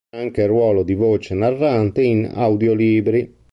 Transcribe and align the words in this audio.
Ha 0.11 0.17
anche 0.17 0.41
il 0.41 0.47
ruolo 0.47 0.81
di 0.81 0.95
voce 0.95 1.35
narrante 1.35 2.01
in 2.01 2.25
audiolibri. 2.33 3.35